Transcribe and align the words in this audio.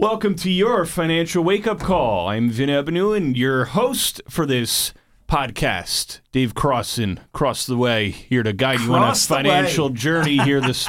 Welcome 0.00 0.34
to 0.36 0.50
your 0.50 0.86
financial 0.86 1.44
wake 1.44 1.66
up 1.66 1.78
call. 1.78 2.30
I'm 2.30 2.48
Vin 2.48 2.70
Ebenu 2.70 3.14
and 3.14 3.36
your 3.36 3.66
host 3.66 4.22
for 4.30 4.46
this 4.46 4.94
podcast, 5.28 6.20
Dave 6.32 6.54
Crossan, 6.54 7.20
across 7.34 7.66
the 7.66 7.76
way, 7.76 8.08
here 8.08 8.42
to 8.42 8.54
guide 8.54 8.80
you 8.80 8.94
on 8.94 9.02
a 9.02 9.04
Cross 9.08 9.26
financial 9.26 9.90
journey 9.90 10.38
here 10.42 10.62
this 10.62 10.88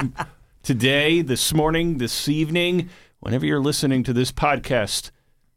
today, 0.63 1.21
this 1.21 1.54
morning, 1.54 1.97
this 1.97 2.29
evening. 2.29 2.89
Whenever 3.20 3.46
you're 3.46 3.60
listening 3.60 4.04
to 4.04 4.13
this 4.13 4.32
podcast, 4.32 5.12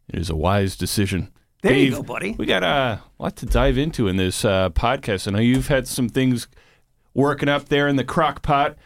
it 0.09 0.19
is 0.19 0.29
a 0.29 0.37
wise 0.37 0.77
decision. 0.77 1.31
There 1.63 1.75
you 1.75 1.93
go, 1.93 2.03
buddy. 2.03 2.33
We 2.33 2.47
got 2.47 2.65
a 2.65 3.03
lot 3.21 3.37
to 3.37 3.47
dive 3.47 3.79
into 3.79 4.09
in 4.09 4.17
this 4.17 4.45
uh, 4.45 4.71
podcast. 4.71 5.29
I 5.29 5.31
know 5.31 5.39
you've 5.39 5.69
had 5.69 5.87
some 5.87 6.09
things 6.09 6.49
working 7.15 7.49
up 7.49 7.69
there 7.69 7.87
in 7.87 7.95
the 7.95 8.05
crock 8.05 8.43
pot. 8.43 8.77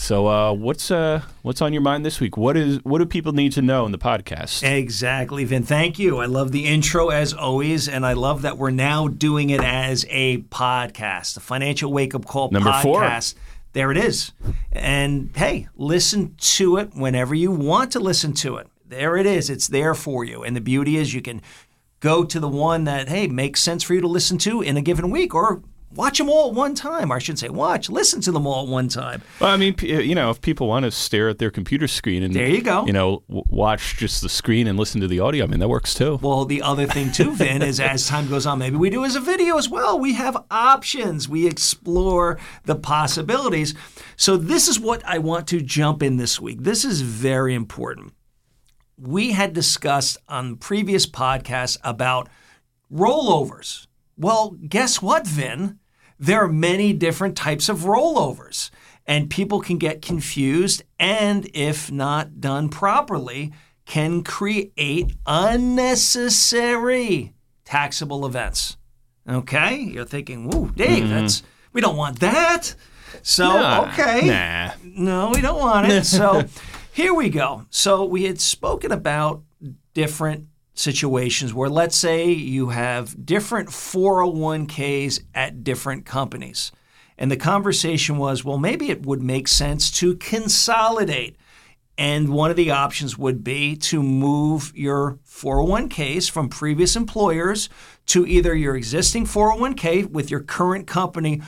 So, 0.00 0.28
uh, 0.28 0.52
what's 0.52 0.92
uh, 0.92 1.22
what's 1.42 1.60
on 1.60 1.72
your 1.72 1.82
mind 1.82 2.06
this 2.06 2.20
week? 2.20 2.36
What 2.36 2.56
is 2.56 2.78
what 2.84 2.98
do 2.98 3.04
people 3.04 3.32
need 3.32 3.50
to 3.52 3.62
know 3.62 3.84
in 3.84 3.90
the 3.90 3.98
podcast? 3.98 4.62
Exactly, 4.62 5.44
Vin. 5.44 5.64
Thank 5.64 5.98
you. 5.98 6.18
I 6.18 6.26
love 6.26 6.52
the 6.52 6.66
intro 6.66 7.08
as 7.08 7.34
always, 7.34 7.88
and 7.88 8.06
I 8.06 8.12
love 8.12 8.42
that 8.42 8.56
we're 8.56 8.70
now 8.70 9.08
doing 9.08 9.50
it 9.50 9.60
as 9.60 10.06
a 10.08 10.38
podcast, 10.42 11.34
the 11.34 11.40
Financial 11.40 11.92
Wake 11.92 12.14
Up 12.14 12.24
Call 12.26 12.48
Number 12.52 12.72
four. 12.80 13.02
podcast. 13.02 13.34
There 13.72 13.90
it 13.90 13.96
is. 13.96 14.30
And 14.70 15.32
hey, 15.34 15.66
listen 15.76 16.36
to 16.38 16.76
it 16.76 16.94
whenever 16.94 17.34
you 17.34 17.50
want 17.50 17.90
to 17.92 17.98
listen 17.98 18.32
to 18.34 18.56
it. 18.56 18.68
There 18.86 19.16
it 19.16 19.26
is. 19.26 19.50
It's 19.50 19.66
there 19.66 19.94
for 19.94 20.24
you. 20.24 20.44
And 20.44 20.54
the 20.54 20.60
beauty 20.60 20.96
is 20.96 21.12
you 21.12 21.22
can 21.22 21.42
go 21.98 22.22
to 22.24 22.38
the 22.38 22.48
one 22.48 22.84
that, 22.84 23.08
hey, 23.08 23.26
makes 23.26 23.60
sense 23.60 23.82
for 23.82 23.94
you 23.94 24.00
to 24.00 24.08
listen 24.08 24.38
to 24.38 24.62
in 24.62 24.76
a 24.76 24.80
given 24.80 25.10
week 25.10 25.34
or 25.34 25.60
watch 25.94 26.18
them 26.18 26.28
all 26.28 26.48
at 26.48 26.54
one 26.54 26.74
time. 26.74 27.10
Or 27.10 27.16
I 27.16 27.18
shouldn't 27.18 27.38
say, 27.38 27.48
watch, 27.48 27.88
listen 27.88 28.20
to 28.22 28.32
them 28.32 28.46
all 28.46 28.64
at 28.64 28.68
one 28.68 28.88
time. 28.88 29.22
Well, 29.40 29.50
I 29.50 29.56
mean, 29.56 29.74
you 29.80 30.14
know, 30.14 30.30
if 30.30 30.40
people 30.40 30.68
want 30.68 30.84
to 30.84 30.90
stare 30.90 31.28
at 31.28 31.38
their 31.38 31.50
computer 31.50 31.88
screen 31.88 32.22
and 32.22 32.34
There 32.34 32.48
you 32.48 32.62
go. 32.62 32.86
you 32.86 32.92
know, 32.92 33.22
w- 33.28 33.44
watch 33.48 33.96
just 33.96 34.22
the 34.22 34.28
screen 34.28 34.66
and 34.66 34.78
listen 34.78 35.00
to 35.00 35.08
the 35.08 35.20
audio, 35.20 35.44
I 35.44 35.48
mean, 35.48 35.60
that 35.60 35.68
works 35.68 35.94
too. 35.94 36.18
Well, 36.22 36.44
the 36.44 36.62
other 36.62 36.86
thing 36.86 37.10
too, 37.12 37.34
Vin, 37.34 37.62
is 37.62 37.80
as 37.80 38.06
time 38.06 38.28
goes 38.28 38.46
on, 38.46 38.58
maybe 38.58 38.76
we 38.76 38.90
do 38.90 39.04
as 39.04 39.16
a 39.16 39.20
video 39.20 39.56
as 39.58 39.68
well. 39.68 39.98
We 39.98 40.14
have 40.14 40.36
options. 40.50 41.28
We 41.28 41.46
explore 41.46 42.38
the 42.64 42.76
possibilities. 42.76 43.74
So 44.16 44.36
this 44.36 44.68
is 44.68 44.78
what 44.78 45.02
I 45.04 45.18
want 45.18 45.46
to 45.48 45.60
jump 45.60 46.02
in 46.02 46.16
this 46.16 46.40
week. 46.40 46.58
This 46.62 46.84
is 46.84 47.00
very 47.00 47.54
important. 47.54 48.12
We 49.00 49.32
had 49.32 49.52
discussed 49.52 50.18
on 50.28 50.56
previous 50.56 51.06
podcasts 51.06 51.78
about 51.84 52.28
rollovers. 52.92 53.86
Well, 54.18 54.56
guess 54.68 55.00
what, 55.00 55.26
Vin? 55.26 55.78
There 56.18 56.42
are 56.42 56.48
many 56.48 56.92
different 56.92 57.36
types 57.36 57.68
of 57.68 57.80
rollovers, 57.80 58.70
and 59.06 59.30
people 59.30 59.60
can 59.60 59.78
get 59.78 60.02
confused, 60.02 60.82
and 60.98 61.48
if 61.54 61.92
not 61.92 62.40
done 62.40 62.68
properly, 62.68 63.52
can 63.86 64.24
create 64.24 65.14
unnecessary 65.26 67.32
taxable 67.64 68.26
events. 68.26 68.76
Okay? 69.28 69.76
You're 69.76 70.04
thinking, 70.04 70.50
whoa, 70.50 70.66
Dave, 70.66 71.04
hmm. 71.04 71.10
that's 71.10 71.44
we 71.72 71.80
don't 71.80 71.96
want 71.96 72.18
that. 72.20 72.74
So, 73.22 73.48
Nah, 73.48 73.88
okay. 73.92 74.26
Nah. 74.26 74.72
No, 74.82 75.30
we 75.34 75.40
don't 75.40 75.60
want 75.60 75.90
it. 75.90 76.04
So 76.06 76.44
here 76.92 77.14
we 77.14 77.30
go. 77.30 77.66
So 77.70 78.04
we 78.04 78.24
had 78.24 78.40
spoken 78.40 78.90
about 78.90 79.44
different 79.94 80.48
situations 80.78 81.52
where 81.52 81.68
let's 81.68 81.96
say 81.96 82.30
you 82.30 82.68
have 82.68 83.26
different 83.26 83.68
401ks 83.68 85.20
at 85.34 85.64
different 85.64 86.06
companies. 86.06 86.70
And 87.18 87.30
the 87.30 87.36
conversation 87.36 88.16
was, 88.16 88.44
well, 88.44 88.58
maybe 88.58 88.90
it 88.90 89.04
would 89.04 89.22
make 89.22 89.48
sense 89.48 89.90
to 89.98 90.14
consolidate. 90.16 91.36
And 91.98 92.28
one 92.28 92.50
of 92.50 92.56
the 92.56 92.70
options 92.70 93.18
would 93.18 93.42
be 93.42 93.74
to 93.76 94.00
move 94.04 94.72
your 94.76 95.18
401ks 95.26 96.30
from 96.30 96.48
previous 96.48 96.94
employers 96.94 97.68
to 98.06 98.24
either 98.24 98.54
your 98.54 98.76
existing 98.76 99.26
401k 99.26 100.08
with 100.08 100.30
your 100.30 100.40
current 100.40 100.86
company 100.86 101.42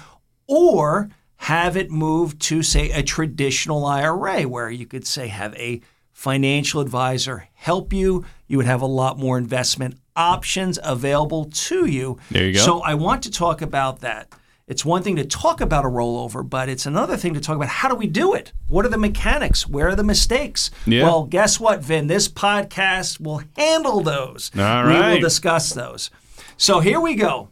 or 0.48 1.08
have 1.36 1.76
it 1.76 1.92
moved 1.92 2.42
to, 2.42 2.64
say, 2.64 2.90
a 2.90 3.04
traditional 3.04 3.86
IRA 3.86 4.42
where 4.42 4.70
you 4.70 4.86
could 4.86 5.06
say 5.06 5.28
have 5.28 5.54
a 5.54 5.80
financial 6.20 6.82
advisor 6.82 7.48
help 7.54 7.94
you. 7.94 8.26
You 8.46 8.58
would 8.58 8.66
have 8.66 8.82
a 8.82 8.86
lot 8.86 9.18
more 9.18 9.38
investment 9.38 9.94
options 10.14 10.78
available 10.84 11.46
to 11.46 11.86
you. 11.86 12.18
There 12.30 12.44
you 12.44 12.52
go. 12.52 12.60
So 12.60 12.80
I 12.80 12.92
want 12.92 13.22
to 13.22 13.30
talk 13.30 13.62
about 13.62 14.00
that. 14.00 14.28
It's 14.68 14.84
one 14.84 15.02
thing 15.02 15.16
to 15.16 15.24
talk 15.24 15.62
about 15.62 15.86
a 15.86 15.88
rollover, 15.88 16.46
but 16.46 16.68
it's 16.68 16.84
another 16.84 17.16
thing 17.16 17.32
to 17.32 17.40
talk 17.40 17.56
about 17.56 17.70
how 17.70 17.88
do 17.88 17.94
we 17.94 18.06
do 18.06 18.34
it? 18.34 18.52
What 18.68 18.84
are 18.84 18.90
the 18.90 18.98
mechanics? 18.98 19.66
Where 19.66 19.88
are 19.88 19.96
the 19.96 20.04
mistakes? 20.04 20.70
Yeah. 20.84 21.04
Well, 21.04 21.24
guess 21.24 21.58
what, 21.58 21.82
Vin? 21.82 22.06
This 22.06 22.28
podcast 22.28 23.18
will 23.18 23.42
handle 23.56 24.02
those. 24.02 24.50
All 24.58 24.86
We 24.86 24.92
will 24.92 25.20
discuss 25.20 25.70
those. 25.70 26.10
So 26.58 26.80
here 26.80 27.00
we 27.00 27.14
go. 27.14 27.48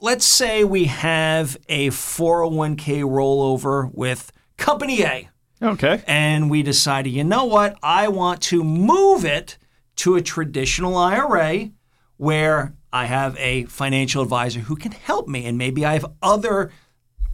Let's 0.00 0.26
say 0.26 0.64
we 0.64 0.86
have 0.86 1.56
a 1.68 1.90
401k 1.90 3.04
rollover 3.04 3.88
with 3.94 4.32
Company 4.56 5.04
A 5.04 5.28
Okay. 5.62 6.02
and 6.06 6.50
we 6.50 6.62
decided, 6.62 7.10
you 7.10 7.24
know 7.24 7.44
what, 7.44 7.78
I 7.82 8.08
want 8.08 8.42
to 8.42 8.62
move 8.62 9.24
it 9.24 9.58
to 9.96 10.14
a 10.14 10.22
traditional 10.22 10.96
IRA 10.96 11.70
where 12.16 12.74
I 12.92 13.06
have 13.06 13.36
a 13.38 13.64
financial 13.64 14.22
advisor 14.22 14.60
who 14.60 14.76
can 14.76 14.92
help 14.92 15.28
me. 15.28 15.46
And 15.46 15.58
maybe 15.58 15.84
I 15.84 15.94
have 15.94 16.06
other 16.22 16.70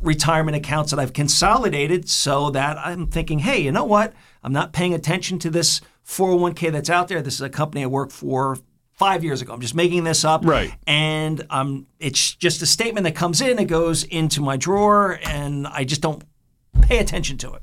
retirement 0.01 0.57
accounts 0.57 0.91
that 0.91 1.01
I've 1.01 1.13
consolidated 1.13 2.09
so 2.09 2.51
that 2.51 2.79
I'm 2.79 3.07
thinking, 3.07 3.41
hey, 3.41 3.61
you 3.61 3.73
know 3.73 3.85
what? 3.85 4.13
I'm 4.43 4.53
not 4.53 4.73
paying 4.73 4.95
attention 4.95 5.39
to 5.41 5.51
this 5.51 5.81
401k 6.07 6.73
that's 6.73 6.91
out 6.91 7.09
there. 7.09 7.23
This 7.23 7.35
is 7.35 7.41
a 7.41 7.49
company 7.49 7.85
I 7.85 7.87
worked 7.87 8.13
for 8.13 8.59
five 8.93 9.25
years 9.25 9.43
ago. 9.43 9.53
I'm 9.53 9.61
just 9.61 9.75
making 9.75 10.05
this 10.05 10.25
up. 10.25 10.45
Right. 10.45 10.73
And 10.87 11.45
um, 11.51 11.87
it's 11.99 12.35
just 12.35 12.63
a 12.63 12.67
statement 12.67 13.05
that 13.05 13.15
comes 13.15 13.41
in, 13.41 13.59
it 13.59 13.65
goes 13.65 14.05
into 14.05 14.41
my 14.41 14.57
drawer, 14.57 15.19
and 15.25 15.67
I 15.67 15.85
just 15.85 16.01
don't 16.01 16.23
pay 16.83 16.99
attention 16.99 17.39
to 17.39 17.55
it. 17.55 17.63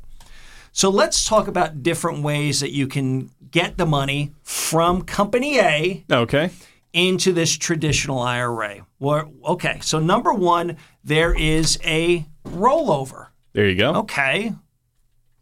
So 0.71 0.89
let's 0.89 1.25
talk 1.27 1.47
about 1.47 1.83
different 1.83 2.23
ways 2.23 2.61
that 2.61 2.71
you 2.71 2.87
can 2.87 3.29
get 3.51 3.77
the 3.77 3.85
money 3.85 4.31
from 4.43 5.01
company 5.01 5.59
A 5.59 6.05
Okay. 6.09 6.49
into 6.93 7.33
this 7.33 7.57
traditional 7.57 8.19
IRA. 8.19 8.85
Well, 8.99 9.31
okay, 9.45 9.79
so 9.81 9.99
number 9.99 10.33
one, 10.33 10.77
there 11.03 11.33
is 11.33 11.77
a 11.83 12.25
rollover. 12.45 13.27
There 13.53 13.67
you 13.67 13.75
go. 13.75 13.95
Okay, 13.95 14.53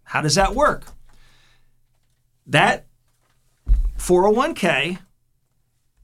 how 0.03 0.21
does 0.21 0.35
that 0.35 0.55
work? 0.55 0.85
That 2.47 2.87
401k, 3.97 4.97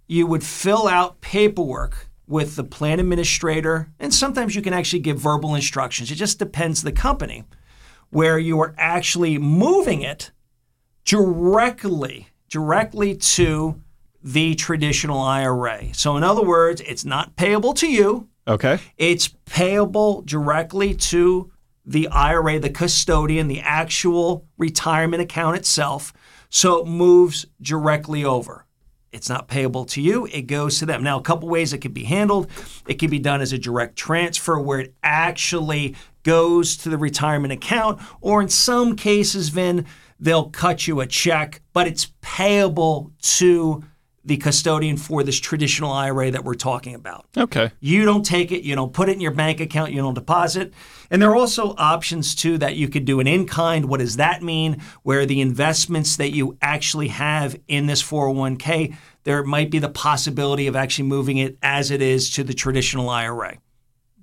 you 0.08 0.28
would 0.28 0.44
fill 0.44 0.88
out 0.88 1.22
paperwork 1.22 2.10
with 2.28 2.56
the 2.56 2.64
plan 2.64 3.00
administrator, 3.00 3.90
and 4.00 4.14
sometimes 4.14 4.56
you 4.56 4.62
can 4.62 4.74
actually 4.74 5.00
give 5.00 5.18
verbal 5.20 5.56
instructions. 5.56 6.12
It 6.12 6.16
just 6.16 6.38
depends 6.38 6.84
the 6.84 6.92
company, 6.92 7.44
where 8.10 8.40
you 8.40 8.60
are 8.62 8.74
actually 8.78 9.38
moving 9.38 10.02
it 10.02 10.32
directly, 11.06 12.30
directly 12.50 13.16
to 13.16 13.82
the 14.24 14.56
traditional 14.56 15.20
IRA. 15.20 15.94
So, 15.94 16.18
in 16.18 16.24
other 16.24 16.44
words, 16.44 16.82
it's 16.82 17.06
not 17.06 17.36
payable 17.36 17.74
to 17.76 17.88
you. 17.88 18.30
Okay. 18.48 18.80
It's 18.98 19.30
payable 19.46 20.22
directly 20.22 20.94
to 20.96 21.52
the 21.86 22.08
IRA, 22.08 22.60
the 22.60 22.70
custodian, 22.70 23.48
the 23.48 23.62
actual 23.62 24.48
retirement 24.58 25.22
account 25.22 25.58
itself. 25.58 26.14
So 26.50 26.82
it 26.82 26.88
moves 26.88 27.46
directly 27.62 28.24
over. 28.24 28.65
It's 29.16 29.30
not 29.30 29.48
payable 29.48 29.86
to 29.86 30.02
you, 30.02 30.26
it 30.26 30.44
goes 30.44 30.78
to 30.80 30.86
them. 30.86 31.02
Now, 31.02 31.18
a 31.18 31.22
couple 31.22 31.48
ways 31.48 31.72
it 31.72 31.78
could 31.80 31.94
be 31.94 32.04
handled. 32.04 32.50
It 32.86 32.96
could 32.96 33.10
be 33.10 33.20
done 33.20 33.40
as 33.42 33.54
a 33.54 33.58
direct 33.58 33.96
transfer 33.96 34.60
where 34.60 34.80
it 34.80 34.94
actually 35.04 35.96
goes 36.24 36.76
to 36.78 36.90
the 36.90 36.98
retirement 36.98 37.54
account, 37.54 38.02
or 38.20 38.42
in 38.42 38.50
some 38.50 38.96
cases, 38.96 39.50
Vin, 39.50 39.86
they'll 40.20 40.50
cut 40.50 40.86
you 40.86 41.00
a 41.00 41.08
check, 41.08 41.62
but 41.72 41.88
it's 41.88 42.12
payable 42.22 43.12
to 43.22 43.84
the 44.26 44.38
custodian 44.38 44.98
for 44.98 45.24
this 45.24 45.40
traditional 45.40 45.92
IRA 45.92 46.32
that 46.32 46.44
we're 46.44 46.56
talking 46.56 46.96
about. 46.96 47.26
Okay. 47.38 47.72
You 47.80 48.06
don't 48.06 48.26
take 48.26 48.52
it, 48.52 48.64
you 48.64 48.76
don't 48.76 48.92
put 48.92 49.08
it 49.08 49.14
in 49.14 49.22
your 49.22 49.32
bank 49.32 49.60
account, 49.60 49.92
you 49.92 50.02
don't 50.02 50.16
deposit. 50.16 50.74
And 51.12 51.22
there 51.22 51.30
are 51.30 51.36
also 51.36 51.76
options 51.78 52.34
too 52.34 52.58
that 52.58 52.76
you 52.76 52.90
could 52.90 53.06
do 53.06 53.20
an 53.20 53.28
in 53.28 53.46
kind. 53.46 53.86
What 53.86 54.00
does 54.00 54.18
that 54.18 54.42
mean? 54.42 54.82
Where 55.04 55.26
the 55.26 55.42
investments 55.42 56.18
that 56.18 56.32
you 56.32 56.58
actually 56.62 57.10
have 57.10 57.56
in 57.68 57.86
this 57.86 58.02
401k, 58.02 58.96
there 59.24 59.44
might 59.44 59.70
be 59.70 59.80
the 59.80 59.90
possibility 59.90 60.66
of 60.68 60.76
actually 60.76 61.08
moving 61.08 61.38
it 61.38 61.58
as 61.62 61.92
it 61.92 62.02
is 62.02 62.32
to 62.32 62.44
the 62.44 62.54
traditional 62.54 63.10
IRA. 63.10 63.60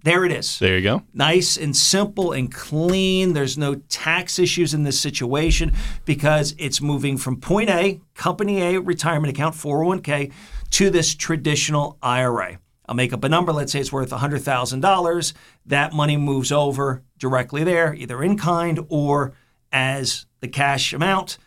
There 0.05 0.25
it 0.25 0.33
is 0.33 0.59
There 0.59 0.77
you 0.77 0.83
go. 0.83 1.03
nice 1.15 1.57
and 1.57 1.77
simple 1.77 2.33
and 2.33 2.53
clean. 2.53 3.33
There's 3.35 3.57
no 3.57 3.77
tax 3.77 4.39
issues 4.39 4.75
in 4.75 4.83
this 4.83 5.01
situation 5.01 5.73
because 6.05 6.55
it's 6.59 6.81
moving 6.81 7.17
from 7.17 7.41
point 7.41 7.71
A, 7.71 8.01
company 8.15 8.61
A 8.63 8.81
retirement 8.81 9.33
account, 9.33 9.55
401k, 9.55 10.33
to 10.71 10.91
this 10.91 11.15
traditional 11.15 11.99
IRA. 12.03 12.59
I'll 12.87 12.97
make 12.97 13.13
up 13.13 13.23
a 13.23 13.29
number. 13.29 13.53
Let's 13.53 13.73
say 13.73 13.81
it's 13.81 13.93
worth 13.93 14.11
$100,000. 14.11 15.33
That 15.67 15.93
money 15.93 16.17
moves 16.17 16.51
over 16.51 17.03
directly 17.19 17.63
there, 17.63 17.95
either 17.95 18.23
in 18.23 18.37
kind 18.37 18.81
or 18.89 19.35
as 19.71 20.27
the 20.41 20.49
cash 20.49 20.93
amount 20.93 21.39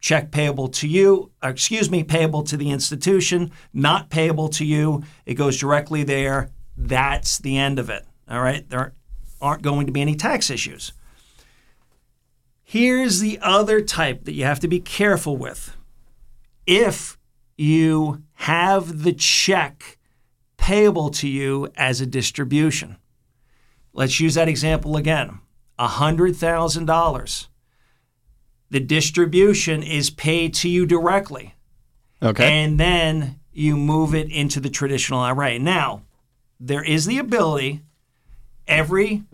check 0.00 0.30
payable 0.30 0.68
to 0.68 0.88
you, 0.88 1.30
uh, 1.44 1.48
excuse 1.48 1.90
me, 1.90 2.02
payable 2.02 2.42
to 2.42 2.56
the 2.56 2.70
institution, 2.70 3.50
not 3.74 4.08
payable 4.08 4.48
to 4.48 4.64
you. 4.64 5.02
It 5.26 5.34
goes 5.34 5.58
directly 5.58 6.02
there. 6.02 6.50
That's 6.76 7.38
the 7.38 7.56
end 7.56 7.78
of 7.78 7.90
it. 7.90 8.06
All 8.28 8.40
right. 8.40 8.68
There 8.68 8.94
aren't 9.40 9.62
going 9.62 9.86
to 9.86 9.92
be 9.92 10.00
any 10.00 10.14
tax 10.14 10.50
issues. 10.50 10.92
Here's 12.62 13.18
the 13.18 13.38
other 13.42 13.80
type 13.80 14.24
that 14.24 14.32
you 14.32 14.44
have 14.44 14.60
to 14.60 14.68
be 14.68 14.78
careful 14.78 15.36
with. 15.36 15.76
If 16.66 17.18
you 17.56 18.22
have 18.34 19.02
the 19.02 19.12
check 19.12 19.98
payable 20.56 21.10
to 21.10 21.28
you 21.28 21.68
as 21.76 22.00
a 22.00 22.06
distribution, 22.06 22.96
let's 23.92 24.20
use 24.20 24.34
that 24.34 24.48
example 24.48 24.96
again 24.96 25.40
$100,000. 25.80 27.46
The 28.70 28.80
distribution 28.80 29.82
is 29.82 30.10
paid 30.10 30.54
to 30.54 30.68
you 30.68 30.86
directly. 30.86 31.54
Okay. 32.22 32.62
And 32.62 32.78
then 32.78 33.40
you 33.52 33.76
move 33.76 34.14
it 34.14 34.30
into 34.30 34.60
the 34.60 34.70
traditional 34.70 35.18
IRA. 35.18 35.58
Now, 35.58 36.02
there 36.60 36.84
is 36.84 37.06
the 37.06 37.18
ability 37.18 37.80
every 38.68 39.24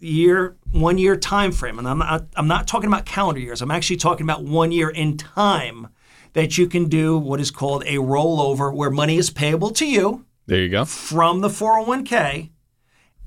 year, 0.00 0.56
one 0.72 0.98
year 0.98 1.16
time 1.16 1.52
frame, 1.52 1.78
and 1.78 1.88
I'm 1.88 1.98
not, 1.98 2.26
I'm 2.34 2.48
not 2.48 2.66
talking 2.66 2.88
about 2.88 3.06
calendar 3.06 3.40
years. 3.40 3.62
I'm 3.62 3.70
actually 3.70 3.96
talking 3.96 4.24
about 4.24 4.44
one 4.44 4.72
year 4.72 4.90
in 4.90 5.16
time 5.16 5.88
that 6.32 6.58
you 6.58 6.66
can 6.66 6.88
do 6.88 7.16
what 7.16 7.40
is 7.40 7.50
called 7.50 7.84
a 7.84 7.96
rollover, 7.96 8.74
where 8.74 8.90
money 8.90 9.16
is 9.16 9.30
payable 9.30 9.70
to 9.70 9.86
you 9.86 10.24
there 10.46 10.60
you 10.60 10.68
go. 10.68 10.84
from 10.84 11.40
the 11.40 11.48
401k, 11.48 12.50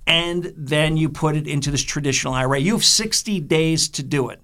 and 0.06 0.54
then 0.56 0.98
you 0.98 1.10
put 1.10 1.36
it 1.36 1.48
into 1.48 1.72
this 1.72 1.84
traditional 1.84 2.34
IRA. 2.34 2.60
You 2.60 2.74
have 2.74 2.84
60 2.84 3.40
days 3.42 3.90
to 3.90 4.04
do 4.04 4.30
it. 4.30 4.42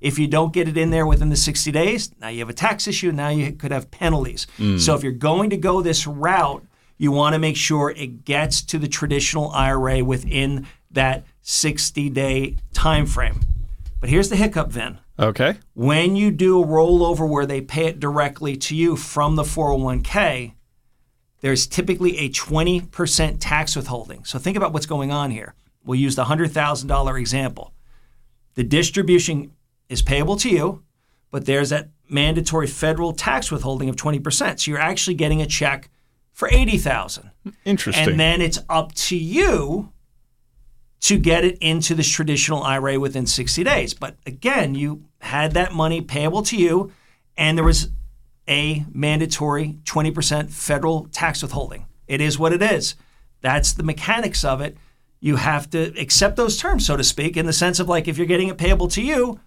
If 0.00 0.18
you 0.18 0.28
don't 0.28 0.52
get 0.52 0.68
it 0.68 0.76
in 0.76 0.90
there 0.90 1.06
within 1.06 1.30
the 1.30 1.36
60 1.36 1.72
days, 1.72 2.10
now 2.20 2.28
you 2.28 2.40
have 2.40 2.50
a 2.50 2.54
tax 2.54 2.86
issue. 2.86 3.12
Now 3.12 3.30
you 3.30 3.52
could 3.52 3.72
have 3.72 3.90
penalties. 3.90 4.46
Hmm. 4.56 4.76
So 4.78 4.94
if 4.94 5.02
you're 5.02 5.12
going 5.12 5.50
to 5.50 5.56
go 5.56 5.80
this 5.80 6.06
route, 6.06 6.64
you 6.98 7.12
want 7.12 7.34
to 7.34 7.38
make 7.38 7.56
sure 7.56 7.90
it 7.90 8.24
gets 8.24 8.62
to 8.62 8.78
the 8.78 8.88
traditional 8.88 9.50
IRA 9.50 10.04
within 10.04 10.66
that 10.90 11.24
60 11.42 12.10
day 12.10 12.56
time 12.72 13.06
frame. 13.06 13.40
But 14.00 14.10
here's 14.10 14.28
the 14.28 14.36
hiccup, 14.36 14.70
Vin. 14.70 14.98
Okay. 15.18 15.56
When 15.74 16.16
you 16.16 16.30
do 16.30 16.62
a 16.62 16.66
rollover 16.66 17.28
where 17.28 17.46
they 17.46 17.60
pay 17.60 17.86
it 17.86 18.00
directly 18.00 18.56
to 18.56 18.76
you 18.76 18.96
from 18.96 19.36
the 19.36 19.42
401k, 19.42 20.52
there's 21.40 21.66
typically 21.66 22.18
a 22.18 22.28
20% 22.30 23.36
tax 23.40 23.76
withholding. 23.76 24.24
So 24.24 24.38
think 24.38 24.56
about 24.56 24.72
what's 24.72 24.86
going 24.86 25.12
on 25.12 25.30
here. 25.30 25.54
We'll 25.84 26.00
use 26.00 26.16
the 26.16 26.24
$100,000 26.24 27.18
example. 27.18 27.72
The 28.54 28.64
distribution 28.64 29.52
is 29.88 30.02
payable 30.02 30.36
to 30.36 30.50
you, 30.50 30.82
but 31.30 31.46
there's 31.46 31.70
that 31.70 31.90
mandatory 32.08 32.66
federal 32.66 33.12
tax 33.12 33.50
withholding 33.50 33.88
of 33.88 33.96
20%. 33.96 34.60
So 34.60 34.70
you're 34.70 34.80
actually 34.80 35.14
getting 35.14 35.40
a 35.40 35.46
check 35.46 35.90
for 36.36 36.50
80,000. 36.52 37.30
Interesting. 37.64 38.10
And 38.10 38.20
then 38.20 38.42
it's 38.42 38.58
up 38.68 38.94
to 38.94 39.16
you 39.16 39.90
to 41.00 41.18
get 41.18 41.46
it 41.46 41.56
into 41.62 41.94
this 41.94 42.08
traditional 42.08 42.62
IRA 42.62 43.00
within 43.00 43.26
60 43.26 43.64
days. 43.64 43.94
But 43.94 44.16
again, 44.26 44.74
you 44.74 45.04
had 45.22 45.52
that 45.52 45.72
money 45.72 46.02
payable 46.02 46.42
to 46.42 46.56
you, 46.56 46.92
and 47.38 47.56
there 47.56 47.64
was 47.64 47.88
a 48.46 48.84
mandatory 48.92 49.78
20% 49.84 50.50
federal 50.50 51.06
tax 51.06 51.40
withholding. 51.40 51.86
It 52.06 52.20
is 52.20 52.38
what 52.38 52.52
it 52.52 52.60
is. 52.60 52.96
That's 53.40 53.72
the 53.72 53.82
mechanics 53.82 54.44
of 54.44 54.60
it. 54.60 54.76
You 55.20 55.36
have 55.36 55.70
to 55.70 55.98
accept 55.98 56.36
those 56.36 56.58
terms, 56.58 56.84
so 56.84 56.98
to 56.98 57.04
speak, 57.04 57.38
in 57.38 57.46
the 57.46 57.52
sense 57.54 57.80
of 57.80 57.88
like 57.88 58.08
if 58.08 58.18
you're 58.18 58.26
getting 58.26 58.48
it 58.48 58.58
payable 58.58 58.88
to 58.88 59.00
you, 59.00 59.40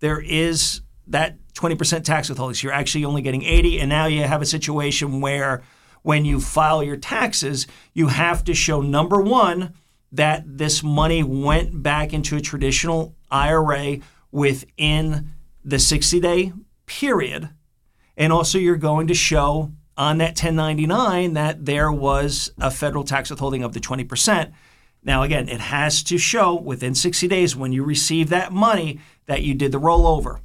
there 0.00 0.20
is 0.20 0.82
that 1.06 1.38
20% 1.54 2.04
tax 2.04 2.28
withholding. 2.28 2.54
So 2.54 2.66
you're 2.66 2.76
actually 2.76 3.06
only 3.06 3.22
getting 3.22 3.44
80, 3.44 3.80
and 3.80 3.88
now 3.88 4.04
you 4.04 4.24
have 4.24 4.42
a 4.42 4.46
situation 4.46 5.22
where 5.22 5.62
when 6.04 6.24
you 6.26 6.38
file 6.38 6.82
your 6.82 6.98
taxes, 6.98 7.66
you 7.94 8.08
have 8.08 8.44
to 8.44 8.52
show 8.54 8.80
number 8.82 9.20
one 9.20 9.72
that 10.12 10.44
this 10.58 10.82
money 10.82 11.22
went 11.22 11.82
back 11.82 12.12
into 12.12 12.36
a 12.36 12.40
traditional 12.40 13.14
IRA 13.30 13.96
within 14.30 15.30
the 15.64 15.78
60 15.78 16.20
day 16.20 16.52
period. 16.86 17.48
And 18.16 18.32
also, 18.32 18.58
you're 18.58 18.76
going 18.76 19.06
to 19.08 19.14
show 19.14 19.72
on 19.96 20.18
that 20.18 20.30
1099 20.40 21.32
that 21.32 21.64
there 21.64 21.90
was 21.90 22.52
a 22.60 22.70
federal 22.70 23.02
tax 23.04 23.30
withholding 23.30 23.62
of 23.64 23.72
the 23.72 23.80
20%. 23.80 24.52
Now, 25.02 25.22
again, 25.22 25.48
it 25.48 25.60
has 25.60 26.02
to 26.04 26.18
show 26.18 26.54
within 26.54 26.94
60 26.94 27.26
days 27.28 27.56
when 27.56 27.72
you 27.72 27.82
receive 27.82 28.28
that 28.28 28.52
money 28.52 29.00
that 29.26 29.42
you 29.42 29.54
did 29.54 29.72
the 29.72 29.80
rollover. 29.80 30.40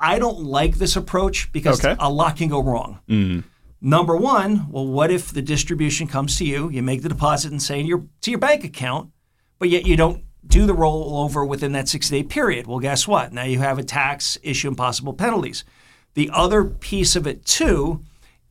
I 0.00 0.18
don't 0.18 0.40
like 0.40 0.76
this 0.76 0.96
approach 0.96 1.52
because 1.52 1.84
Okay. 1.84 1.94
a 2.00 2.10
lot 2.10 2.36
can 2.36 2.48
go 2.48 2.62
wrong. 2.62 3.00
Mm-hmm. 3.08 3.46
Number 3.86 4.16
one, 4.16 4.70
well, 4.70 4.86
what 4.86 5.10
if 5.10 5.30
the 5.30 5.42
distribution 5.42 6.06
comes 6.06 6.38
to 6.38 6.44
you, 6.46 6.70
you 6.70 6.82
make 6.82 7.02
the 7.02 7.08
deposit 7.10 7.50
and 7.50 7.62
say 7.62 7.82
your 7.82 8.06
to 8.22 8.30
your 8.30 8.40
bank 8.40 8.64
account, 8.64 9.10
but 9.58 9.68
yet 9.68 9.84
you 9.84 9.94
don't 9.94 10.24
do 10.46 10.64
the 10.64 10.72
rollover 10.72 11.46
within 11.46 11.72
that 11.72 11.90
60 11.90 12.16
day 12.16 12.26
period? 12.26 12.66
Well, 12.66 12.78
guess 12.78 13.06
what? 13.06 13.34
Now 13.34 13.42
you 13.44 13.58
have 13.58 13.78
a 13.78 13.84
tax 13.84 14.38
issue 14.42 14.68
and 14.68 14.76
possible 14.76 15.12
penalties. 15.12 15.66
The 16.14 16.30
other 16.32 16.64
piece 16.64 17.14
of 17.14 17.26
it 17.26 17.44
too 17.44 18.00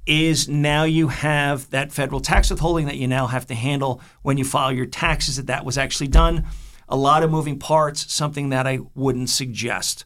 is 0.06 0.48
now 0.48 0.84
you 0.84 1.08
have 1.08 1.68
that 1.72 1.92
federal 1.92 2.22
tax 2.22 2.52
withholding 2.52 2.86
that 2.86 2.98
you 2.98 3.08
now 3.08 3.26
have 3.26 3.48
to 3.48 3.56
handle 3.56 4.02
when 4.22 4.38
you 4.38 4.44
file 4.44 4.72
your 4.72 4.86
taxes 4.86 5.38
that 5.38 5.48
that 5.48 5.66
was 5.66 5.80
actually 5.80 6.10
done. 6.10 6.46
A 6.88 6.96
lot 6.96 7.24
of 7.24 7.32
moving 7.32 7.58
parts, 7.58 8.14
something 8.14 8.50
that 8.50 8.68
I 8.68 8.82
wouldn't 8.94 9.32
suggest. 9.32 10.06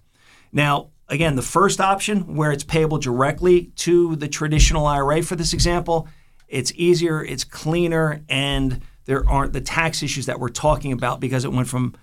Now, 0.53 0.91
again, 1.09 1.35
the 1.35 1.41
first 1.41 1.79
option 1.79 2.35
where 2.35 2.51
it's 2.51 2.63
payable 2.63 2.97
directly 2.97 3.71
to 3.77 4.15
the 4.15 4.27
traditional 4.27 4.85
IRA 4.85 5.21
for 5.23 5.35
this 5.35 5.53
example, 5.53 6.07
it's 6.47 6.71
easier, 6.75 7.23
it's 7.23 7.43
cleaner, 7.43 8.21
and 8.29 8.81
there 9.05 9.27
aren't 9.27 9.53
the 9.53 9.61
tax 9.61 10.03
issues 10.03 10.25
that 10.25 10.39
we're 10.39 10.49
talking 10.49 10.91
about 10.91 11.19
because 11.19 11.45
it 11.45 11.51
went 11.51 11.67
from 11.67 11.95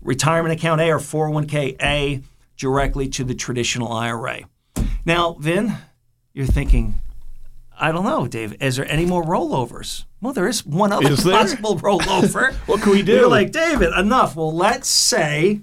retirement 0.00 0.54
account 0.54 0.80
A 0.80 0.90
or 0.90 0.98
401k 0.98 1.76
A 1.82 2.22
directly 2.56 3.08
to 3.08 3.24
the 3.24 3.34
traditional 3.34 3.92
IRA. 3.92 4.42
Now, 5.04 5.34
Vin, 5.34 5.74
you're 6.32 6.46
thinking, 6.46 6.94
I 7.78 7.92
don't 7.92 8.04
know, 8.04 8.26
Dave, 8.26 8.60
is 8.60 8.76
there 8.76 8.90
any 8.90 9.06
more 9.06 9.22
rollovers? 9.22 10.04
Well, 10.20 10.32
there 10.32 10.48
is 10.48 10.66
one 10.66 10.92
other 10.92 11.12
Is 11.12 11.22
possible 11.22 11.76
rollover. 11.80 12.52
What 12.66 12.82
can 12.82 12.92
we 12.92 13.02
do? 13.02 13.12
You're 13.12 13.28
like, 13.28 13.52
David, 13.52 13.92
enough. 13.96 14.34
Well, 14.34 14.54
let's 14.54 14.88
say 14.88 15.60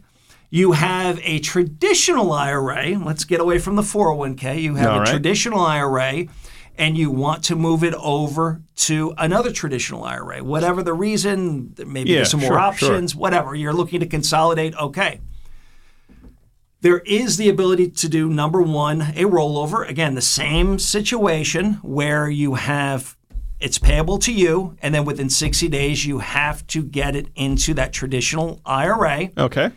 you 0.55 0.71
have 0.71 1.19
a 1.23 1.39
traditional 1.39 2.31
IRA. 2.31 2.97
Let's 2.97 3.25
get 3.25 3.41
away 3.41 3.59
from 3.59 3.75
the 3.75 3.81
401k. 3.81 4.61
You 4.61 4.75
have 4.75 4.89
All 4.89 4.95
a 4.97 4.99
right. 4.99 5.07
traditional 5.09 5.59
IRA 5.59 6.27
and 6.77 6.97
you 6.97 7.11
want 7.11 7.43
to 7.45 7.57
move 7.57 7.83
it 7.83 7.93
over 7.95 8.61
to 8.77 9.13
another 9.17 9.51
traditional 9.51 10.05
IRA. 10.05 10.41
Whatever 10.45 10.81
the 10.81 10.93
reason, 10.93 11.73
maybe 11.85 12.11
Yeah, 12.11 12.17
there's 12.19 12.31
some 12.31 12.39
sure, 12.39 12.51
more 12.51 12.57
sure. 12.59 12.67
options, 12.67 13.13
whatever. 13.13 13.53
You're 13.53 13.73
looking 13.73 13.99
to 13.99 14.05
consolidate, 14.05 14.73
okay. 14.77 15.19
There 16.79 16.99
is 16.99 17.35
the 17.35 17.49
ability 17.49 17.89
to 17.91 18.07
do 18.07 18.29
number 18.29 18.61
one, 18.61 19.01
a 19.01 19.25
rollover. 19.25 19.85
Again, 19.89 20.15
the 20.15 20.21
same 20.21 20.79
situation 20.79 21.73
where 21.81 22.29
you 22.29 22.53
have 22.53 23.17
it's 23.59 23.77
payable 23.77 24.19
to 24.19 24.31
you, 24.31 24.77
and 24.81 24.95
then 24.95 25.03
within 25.03 25.29
60 25.29 25.67
days, 25.67 26.05
you 26.05 26.19
have 26.19 26.65
to 26.67 26.81
get 26.83 27.15
it 27.15 27.27
into 27.35 27.73
that 27.73 27.91
traditional 27.91 28.61
IRA. 28.65 29.31
okay. 29.37 29.71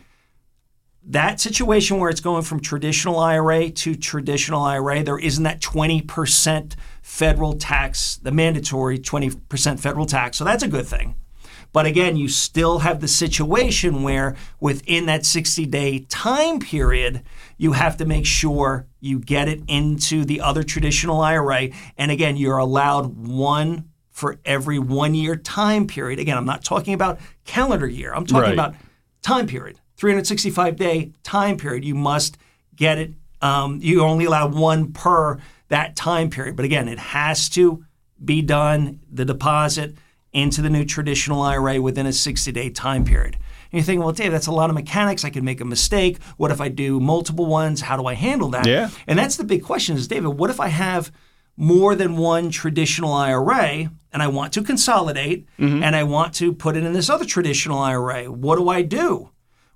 That 1.09 1.39
situation 1.39 1.97
where 1.97 2.11
it's 2.11 2.21
going 2.21 2.43
from 2.43 2.59
traditional 2.59 3.17
IRA 3.19 3.71
to 3.71 3.95
traditional 3.95 4.61
IRA, 4.61 5.03
there 5.03 5.17
isn't 5.17 5.43
that 5.43 5.59
20% 5.59 6.75
federal 7.01 7.53
tax, 7.53 8.17
the 8.17 8.31
mandatory 8.31 8.99
20% 8.99 9.79
federal 9.79 10.05
tax. 10.05 10.37
So 10.37 10.43
that's 10.45 10.61
a 10.61 10.67
good 10.67 10.85
thing. 10.85 11.15
But 11.73 11.87
again, 11.87 12.15
you 12.15 12.27
still 12.27 12.79
have 12.79 12.99
the 12.99 13.07
situation 13.07 14.03
where 14.03 14.35
within 14.59 15.07
that 15.07 15.25
60 15.25 15.65
day 15.65 15.99
time 16.09 16.59
period, 16.59 17.23
you 17.57 17.73
have 17.73 17.97
to 17.97 18.05
make 18.05 18.27
sure 18.27 18.85
you 18.99 19.19
get 19.19 19.47
it 19.47 19.61
into 19.67 20.25
the 20.25 20.41
other 20.41 20.61
traditional 20.61 21.21
IRA. 21.21 21.69
And 21.97 22.11
again, 22.11 22.37
you're 22.37 22.57
allowed 22.57 23.17
one 23.17 23.89
for 24.11 24.39
every 24.45 24.77
one 24.77 25.15
year 25.15 25.35
time 25.35 25.87
period. 25.87 26.19
Again, 26.19 26.37
I'm 26.37 26.45
not 26.45 26.63
talking 26.63 26.93
about 26.93 27.19
calendar 27.45 27.87
year, 27.87 28.13
I'm 28.13 28.25
talking 28.27 28.43
Right. 28.43 28.53
about 28.53 28.75
time 29.21 29.47
period, 29.47 29.79
365 29.99 30.75
day 30.77 31.11
time 31.23 31.57
period. 31.57 31.83
You 31.83 31.95
must 31.95 32.37
get 32.75 32.97
it. 32.97 33.13
Um, 33.41 33.79
you 33.81 34.01
only 34.01 34.25
allow 34.25 34.47
one 34.47 34.91
per 34.93 35.37
that 35.67 35.95
time 35.95 36.29
period. 36.29 36.55
But 36.55 36.65
again, 36.65 36.87
it 36.87 36.97
has 36.99 37.49
to 37.49 37.83
be 38.23 38.41
done, 38.41 39.01
the 39.11 39.25
deposit 39.25 39.95
into 40.33 40.61
the 40.61 40.69
new 40.69 40.85
traditional 40.85 41.41
IRA 41.41 41.81
within 41.81 42.05
a 42.05 42.13
60 42.13 42.51
day 42.51 42.69
time 42.69 43.03
period. 43.03 43.35
And 43.35 43.73
you're 43.79 43.83
thinking, 43.83 44.03
well, 44.03 44.13
Dave, 44.13 44.31
that's 44.31 44.47
a 44.47 44.51
lot 44.51 44.69
of 44.69 44.73
mechanics. 44.75 45.23
I 45.25 45.29
could 45.29 45.43
make 45.43 45.61
a 45.61 45.65
mistake. 45.65 46.17
What 46.37 46.49
if 46.51 46.59
I 46.61 46.69
do 46.69 46.99
multiple 46.99 47.45
ones? 47.45 47.81
How 47.81 47.97
do 47.97 48.05
I 48.05 48.13
handle 48.15 48.49
that? 48.49 48.65
Yeah. 48.65 48.89
And 49.05 49.19
that's 49.19 49.37
the 49.37 49.43
big 49.43 49.63
question 49.63 49.95
is, 49.95 50.07
David, 50.07 50.29
what 50.29 50.49
if 50.49 50.59
I 50.59 50.69
have 50.69 51.11
more 51.55 51.93
than 51.93 52.15
one 52.17 52.49
traditional 52.51 53.11
IRA 53.13 53.91
and 54.13 54.23
I 54.23 54.27
want 54.27 54.53
to 54.53 54.63
consolidate 54.63 55.45
Mm-hmm. 55.59 55.83
and 55.83 55.95
I 55.95 56.03
want 56.03 56.33
to 56.35 56.53
put 56.53 56.75
it 56.77 56.83
in 56.83 56.93
this 56.93 57.09
other 57.09 57.25
traditional 57.25 57.77
IRA? 57.79 58.25
What 58.25 58.57
do 58.57 58.69
I 58.69 58.81
do? 58.81 59.29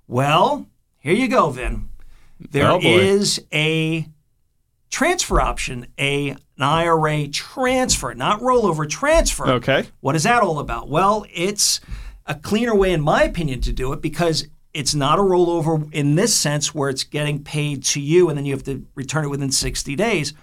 Well, 0.06 0.66
here 0.98 1.14
you 1.14 1.28
go, 1.28 1.50
Vin. 1.50 1.88
There 2.50 2.70
Oh, 2.70 2.80
is 2.82 3.40
a 3.52 4.06
transfer 4.90 5.40
option, 5.40 5.86
a, 5.98 6.30
an 6.30 6.38
IRA 6.58 7.28
transfer, 7.28 8.14
not 8.14 8.40
rollover 8.40 8.88
transfer. 8.88 9.48
Okay. 9.48 9.86
What 10.00 10.14
is 10.14 10.24
that 10.24 10.42
all 10.42 10.58
about? 10.58 10.88
Well, 10.88 11.24
it's 11.32 11.80
a 12.26 12.34
cleaner 12.34 12.74
way, 12.74 12.92
in 12.92 13.00
my 13.00 13.22
opinion, 13.24 13.60
to 13.62 13.72
do 13.72 13.92
it 13.92 14.00
because 14.02 14.46
it's 14.72 14.94
not 14.94 15.18
a 15.18 15.22
rollover 15.22 15.92
in 15.94 16.16
this 16.16 16.34
sense 16.34 16.74
where 16.74 16.90
it's 16.90 17.04
getting 17.04 17.42
paid 17.42 17.84
to 17.84 18.00
you 18.00 18.28
and 18.28 18.36
then 18.36 18.44
you 18.44 18.52
have 18.52 18.64
to 18.64 18.86
return 18.94 19.24
it 19.24 19.28
within 19.28 19.50
60 19.52 19.94
days. 19.96 20.34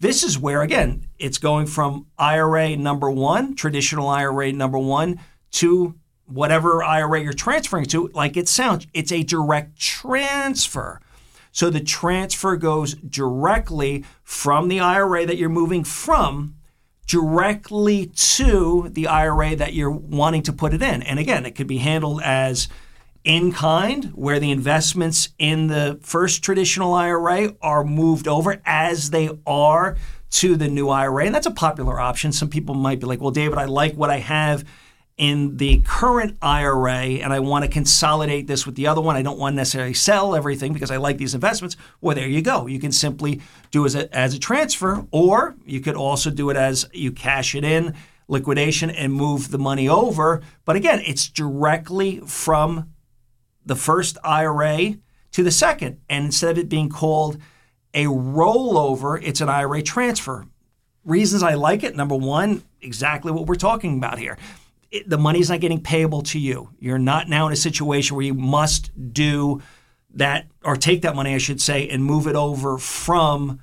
This 0.00 0.22
is 0.22 0.38
where, 0.38 0.62
again, 0.62 1.06
it's 1.18 1.38
going 1.38 1.66
from 1.66 2.06
IRA 2.18 2.76
number 2.76 3.10
one, 3.10 3.54
traditional 3.54 4.08
IRA 4.08 4.52
number 4.52 4.78
one, 4.78 5.20
to 5.52 5.94
whatever 6.26 6.82
IRA 6.82 7.22
you're 7.22 7.32
transferring 7.32 7.86
to, 7.86 8.08
like 8.14 8.36
it 8.36 8.48
sounds, 8.48 8.86
it's 8.94 9.12
a 9.12 9.22
direct 9.22 9.78
transfer. 9.78 11.00
So 11.52 11.70
the 11.70 11.80
transfer 11.80 12.56
goes 12.56 12.94
directly 12.94 14.04
from 14.22 14.68
the 14.68 14.80
IRA 14.80 15.26
that 15.26 15.36
you're 15.36 15.48
moving 15.48 15.84
from 15.84 16.56
directly 17.06 18.06
to 18.06 18.88
the 18.90 19.06
IRA 19.06 19.54
that 19.56 19.74
you're 19.74 19.90
wanting 19.90 20.42
to 20.42 20.52
put 20.52 20.72
it 20.74 20.82
in. 20.82 21.02
And 21.02 21.18
again, 21.18 21.46
it 21.46 21.54
could 21.54 21.66
be 21.66 21.78
handled 21.78 22.22
as 22.22 22.68
in 23.24 23.52
kind, 23.52 24.06
where 24.14 24.38
the 24.38 24.50
investments 24.50 25.30
in 25.38 25.68
the 25.68 25.98
first 26.02 26.42
traditional 26.42 26.92
IRA 26.92 27.54
are 27.62 27.84
moved 27.84 28.28
over 28.28 28.60
as 28.66 29.10
they 29.10 29.30
are 29.46 29.96
to 30.30 30.56
the 30.56 30.68
new 30.68 30.88
IRA. 30.88 31.24
And 31.26 31.34
that's 31.34 31.46
a 31.46 31.50
popular 31.50 32.00
option. 32.00 32.32
Some 32.32 32.50
people 32.50 32.74
might 32.74 33.00
be 33.00 33.06
like, 33.06 33.20
well, 33.20 33.30
David, 33.30 33.58
I 33.58 33.64
like 33.66 33.94
what 33.94 34.10
I 34.10 34.18
have 34.18 34.64
in 35.16 35.58
the 35.58 35.80
current 35.84 36.36
IRA 36.42 37.20
and 37.22 37.32
I 37.32 37.38
want 37.38 37.64
to 37.64 37.70
consolidate 37.70 38.48
this 38.48 38.66
with 38.66 38.74
the 38.74 38.88
other 38.88 39.00
one. 39.00 39.14
I 39.14 39.22
don't 39.22 39.38
want 39.38 39.52
to 39.52 39.56
necessarily 39.56 39.94
sell 39.94 40.34
everything 40.34 40.72
because 40.72 40.90
I 40.90 40.96
like 40.96 41.18
these 41.18 41.34
investments. 41.34 41.76
Well, 42.00 42.16
there 42.16 42.26
you 42.26 42.42
go. 42.42 42.66
You 42.66 42.80
can 42.80 42.90
simply 42.90 43.40
do 43.70 43.86
as 43.86 43.94
a, 43.94 44.12
as 44.16 44.34
a 44.34 44.40
transfer, 44.40 45.06
or 45.12 45.54
you 45.64 45.80
could 45.80 45.94
also 45.94 46.30
do 46.30 46.50
it 46.50 46.56
as 46.56 46.88
you 46.92 47.12
cash 47.12 47.54
it 47.54 47.64
in, 47.64 47.94
liquidation, 48.26 48.90
and 48.90 49.12
move 49.12 49.50
the 49.50 49.58
money 49.58 49.88
over. 49.88 50.42
But 50.64 50.74
again, 50.74 51.00
it's 51.06 51.28
directly 51.28 52.18
from 52.20 52.90
the 53.64 53.76
first 53.76 54.18
IRA 54.24 54.96
to 55.30 55.44
the 55.44 55.52
second. 55.52 56.00
And 56.10 56.26
instead 56.26 56.52
of 56.52 56.58
it 56.58 56.68
being 56.68 56.88
called 56.88 57.38
a 57.92 58.06
rollover, 58.06 59.20
it's 59.22 59.40
an 59.40 59.48
IRA 59.48 59.80
transfer. 59.80 60.46
Reasons 61.04 61.44
I 61.44 61.54
like 61.54 61.84
it 61.84 61.94
number 61.94 62.16
one, 62.16 62.64
exactly 62.80 63.30
what 63.30 63.46
we're 63.46 63.54
talking 63.54 63.96
about 63.98 64.18
here 64.18 64.38
it, 64.94 65.10
the 65.10 65.18
money's 65.18 65.50
not 65.50 65.60
getting 65.60 65.80
payable 65.80 66.22
to 66.22 66.38
you. 66.38 66.70
You're 66.78 66.98
not 66.98 67.28
now 67.28 67.48
in 67.48 67.52
a 67.52 67.56
situation 67.56 68.16
where 68.16 68.24
you 68.24 68.34
must 68.34 68.90
do 69.12 69.60
that 70.14 70.46
or 70.62 70.76
take 70.76 71.02
that 71.02 71.16
money, 71.16 71.34
I 71.34 71.38
should 71.38 71.60
say, 71.60 71.88
and 71.88 72.04
move 72.04 72.28
it 72.28 72.36
over 72.36 72.78
from 72.78 73.60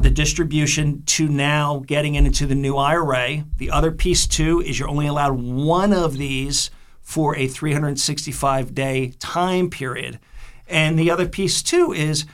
the 0.00 0.10
distribution 0.10 1.02
to 1.06 1.28
now 1.28 1.84
getting 1.86 2.16
into 2.16 2.44
the 2.44 2.56
new 2.56 2.76
IRA. 2.76 3.44
The 3.56 3.70
other 3.70 3.92
piece, 3.92 4.26
too, 4.26 4.60
is 4.60 4.78
you're 4.78 4.88
only 4.88 5.06
allowed 5.06 5.40
one 5.40 5.92
of 5.92 6.18
these 6.18 6.70
for 7.00 7.36
a 7.36 7.46
365 7.46 8.74
day 8.74 9.12
time 9.20 9.70
period. 9.70 10.18
And 10.66 10.98
the 10.98 11.10
other 11.10 11.28
piece, 11.28 11.62
too, 11.62 11.92
is 11.92 12.26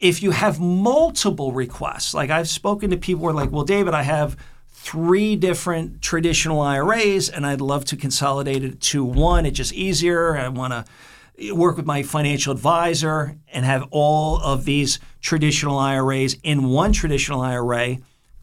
if 0.00 0.22
you 0.22 0.32
have 0.32 0.58
multiple 0.58 1.52
requests, 1.52 2.14
like 2.14 2.30
I've 2.30 2.48
spoken 2.48 2.90
to 2.90 2.96
people 2.96 3.22
who 3.22 3.28
are 3.28 3.32
like, 3.32 3.52
well, 3.52 3.64
David, 3.64 3.94
I 3.94 4.02
have 4.02 4.36
three 4.82 5.36
different 5.36 6.00
traditional 6.00 6.62
IRAs, 6.62 7.28
and 7.28 7.46
I'd 7.46 7.60
love 7.60 7.84
to 7.86 7.96
consolidate 7.96 8.64
it 8.64 8.80
to 8.80 9.04
one. 9.04 9.44
It's 9.44 9.58
just 9.58 9.74
easier. 9.74 10.38
I 10.38 10.48
want 10.48 10.72
to 10.72 11.54
work 11.54 11.76
with 11.76 11.84
my 11.84 12.02
financial 12.02 12.50
advisor 12.50 13.36
and 13.52 13.66
have 13.66 13.86
all 13.90 14.40
of 14.40 14.64
these 14.64 14.98
traditional 15.20 15.78
IRAs 15.78 16.38
in 16.42 16.70
one 16.70 16.92
traditional 16.92 17.42
IRA. 17.42 17.98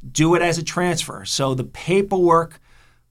Do 0.10 0.36
it 0.36 0.44
as 0.44 0.60
a 0.60 0.63
transfer. 0.63 1.25
So 1.25 1.56
the 1.56 1.63
paperwork 1.63 2.62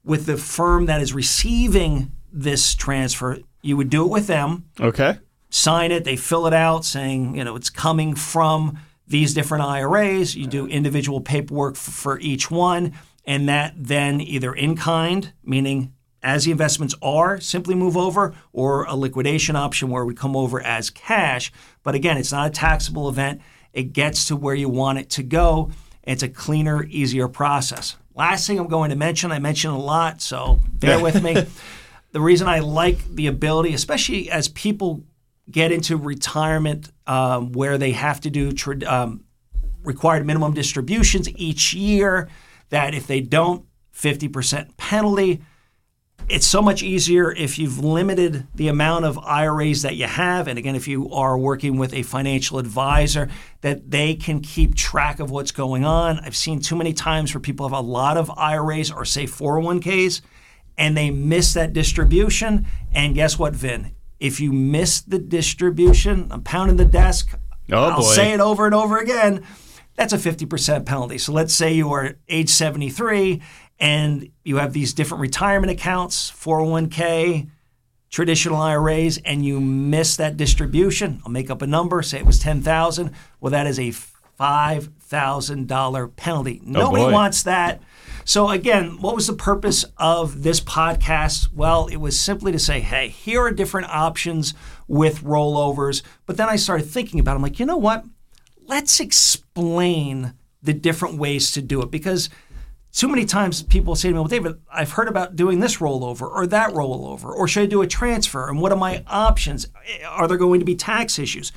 with 0.05 0.25
the 0.25 0.37
firm 0.37 0.85
that 0.85 1.01
is 1.01 1.13
receiving 1.13 2.13
this 2.31 2.75
transfer, 2.75 3.39
you 3.61 3.75
would 3.75 3.89
do 3.89 4.05
it 4.05 4.09
with 4.09 4.27
them. 4.27 4.69
Okay. 4.79 5.17
Sign 5.49 5.91
it. 5.91 6.05
They 6.05 6.15
fill 6.15 6.47
it 6.47 6.53
out 6.53 6.85
saying, 6.85 7.35
you 7.35 7.43
know, 7.43 7.57
it's 7.57 7.69
coming 7.69 8.15
from 8.15 8.79
these 9.05 9.33
different 9.33 9.65
IRAs. 9.65 10.33
You 10.33 10.47
do 10.47 10.65
individual 10.65 11.19
paperwork 11.19 11.75
for 11.75 12.19
each 12.19 12.49
one 12.49 12.93
and 13.27 13.47
that 13.49 13.73
then 13.77 14.21
either 14.21 14.53
in 14.53 14.77
kind, 14.77 15.33
meaning 15.43 15.93
as 16.23 16.45
the 16.45 16.51
investments 16.51 16.95
are, 17.01 17.39
simply 17.39 17.75
move 17.75 17.95
over, 17.95 18.33
or 18.53 18.85
a 18.85 18.95
liquidation 18.95 19.55
option 19.55 19.89
where 19.89 20.05
we 20.05 20.15
come 20.15 20.35
over 20.35 20.61
as 20.61 20.89
cash. 20.89 21.51
But 21.83 21.93
again, 21.93 22.17
it's 22.17 22.31
not 22.31 22.47
a 22.47 22.49
taxable 22.49 23.07
event. 23.09 23.41
It 23.73 23.93
gets 23.93 24.25
to 24.25 24.35
where 24.35 24.55
you 24.55 24.69
want 24.69 24.97
it 24.97 25.09
to 25.11 25.23
go. 25.23 25.71
It's 26.03 26.23
a 26.23 26.29
cleaner, 26.29 26.85
easier 26.85 27.27
process. 27.27 27.97
Last 28.15 28.47
thing 28.47 28.57
I'm 28.57 28.67
going 28.67 28.89
to 28.89 28.95
mention, 28.95 29.31
I 29.31 29.39
mentioned 29.39 29.75
a 29.75 29.77
lot, 29.77 30.21
so 30.21 30.59
bear 30.73 30.99
with 30.99 31.21
me. 31.21 31.45
The 32.13 32.21
reason 32.21 32.47
I 32.47 32.59
like 32.59 33.03
the 33.13 33.27
ability, 33.27 33.73
especially 33.73 34.31
as 34.31 34.47
people 34.47 35.03
get 35.51 35.71
into 35.73 35.97
retirement 35.97 36.89
um, 37.05 37.51
where 37.51 37.77
they 37.77 37.91
have 37.91 38.21
to 38.21 38.29
do 38.29 38.53
um, 38.87 39.25
required 39.83 40.25
minimum 40.25 40.53
distributions 40.53 41.29
each 41.35 41.73
year, 41.73 42.29
that 42.69 42.93
if 42.93 43.07
they 43.07 43.21
don't, 43.21 43.65
50% 43.93 44.77
penalty. 44.77 45.41
It's 46.29 46.45
so 46.45 46.61
much 46.61 46.83
easier 46.83 47.31
if 47.31 47.57
you've 47.57 47.79
limited 47.79 48.47
the 48.53 48.67
amount 48.67 49.05
of 49.05 49.17
IRAs 49.19 49.83
that 49.83 49.95
you 49.95 50.07
have. 50.07 50.47
And 50.47 50.59
again, 50.59 50.75
if 50.75 50.87
you 50.87 51.09
are 51.11 51.37
working 51.37 51.77
with 51.77 51.93
a 51.93 52.03
financial 52.03 52.59
advisor, 52.59 53.29
that 53.61 53.91
they 53.91 54.13
can 54.15 54.41
keep 54.41 54.75
track 54.75 55.19
of 55.19 55.31
what's 55.31 55.51
going 55.51 55.85
on. 55.85 56.19
I've 56.19 56.35
seen 56.35 56.59
too 56.59 56.75
many 56.75 56.91
times 56.91 57.33
where 57.33 57.41
people 57.41 57.67
have 57.67 57.77
a 57.77 57.81
lot 57.81 58.17
of 58.17 58.29
IRAs 58.37 58.91
or, 58.91 59.05
say, 59.05 59.23
401ks, 59.23 60.21
and 60.77 60.97
they 60.97 61.11
miss 61.11 61.53
that 61.53 61.71
distribution. 61.71 62.67
And 62.93 63.15
guess 63.15 63.39
what, 63.39 63.55
Vin? 63.55 63.95
If 64.19 64.41
you 64.41 64.51
miss 64.51 64.99
the 64.99 65.19
distribution, 65.19 66.27
I'm 66.29 66.43
pounding 66.43 66.75
the 66.75 66.85
desk. 66.85 67.39
Oh, 67.71 67.83
I'll 67.85 68.01
boy. 68.01 68.03
say 68.03 68.33
it 68.33 68.41
over 68.41 68.65
and 68.65 68.75
over 68.75 68.97
again 68.97 69.45
that's 69.97 70.13
a 70.13 70.17
50% 70.17 70.85
penalty. 70.85 71.17
So 71.17 71.33
let's 71.33 71.53
say 71.53 71.73
you 71.73 71.91
are 71.91 72.13
age 72.29 72.49
73 72.49 73.41
and 73.79 74.29
you 74.45 74.57
have 74.57 74.71
these 74.71 74.93
different 74.93 75.21
retirement 75.21 75.71
accounts, 75.71 76.31
401k, 76.31 77.49
traditional 78.09 78.57
IRAs, 78.57 79.17
and 79.25 79.43
you 79.43 79.59
miss 79.59 80.15
that 80.15 80.37
distribution. 80.37 81.21
I'll 81.25 81.31
make 81.31 81.49
up 81.49 81.61
a 81.61 81.67
number, 81.67 82.01
say 82.01 82.19
it 82.19 82.25
was 82.25 82.39
10,000. 82.39 83.11
Well, 83.41 83.51
that 83.51 83.67
is 83.67 83.79
a 83.79 83.91
$5,000 84.39 86.15
penalty. 86.15 86.61
Oh, 86.63 86.69
Nobody 86.69 87.03
boy. 87.03 87.11
wants 87.11 87.43
that. 87.43 87.81
So, 88.23 88.49
again, 88.49 89.01
what 89.01 89.15
was 89.15 89.27
the 89.27 89.33
purpose 89.33 89.85
of 89.97 90.43
this 90.43 90.59
podcast? 90.59 91.53
Well, 91.53 91.87
it 91.87 91.95
was 91.97 92.19
simply 92.19 92.51
to 92.51 92.59
say, 92.59 92.81
hey, 92.81 93.07
here 93.07 93.41
are 93.41 93.51
different 93.51 93.87
options 93.89 94.53
with 94.87 95.23
rollovers. 95.23 96.03
But 96.25 96.37
then 96.37 96.49
I 96.49 96.57
started 96.57 96.87
thinking 96.87 97.19
about 97.19 97.33
it. 97.33 97.35
I'm 97.37 97.41
like, 97.41 97.59
you 97.59 97.65
know 97.65 97.77
what? 97.77 98.03
Let's 98.67 98.99
explain 98.99 100.33
the 100.61 100.73
different 100.73 101.17
ways 101.17 101.51
to 101.53 101.61
do 101.61 101.81
it 101.81 101.91
because 101.91 102.29
too 102.91 103.07
many 103.07 103.25
times 103.25 103.63
people 103.63 103.95
say 103.95 104.09
to 104.09 104.13
me, 104.13 104.19
Well, 104.19 104.27
David, 104.27 104.59
I've 104.71 104.91
heard 104.91 105.07
about 105.07 105.35
doing 105.35 105.59
this 105.59 105.77
rollover 105.77 106.29
or 106.29 106.47
that 106.47 106.73
rollover, 106.73 107.25
or 107.25 107.47
should 107.47 107.63
I 107.63 107.67
do 107.67 107.81
a 107.81 107.87
transfer? 107.87 108.49
And 108.49 108.59
what 108.59 108.71
are 108.71 108.77
my 108.77 109.03
options? 109.07 109.67
Eh, 109.87 110.03
are 110.05 110.27
there 110.27 110.37
going 110.37 110.59
to 110.59 110.65
be 110.65 110.75
tax 110.75 111.19
issues? 111.19 111.51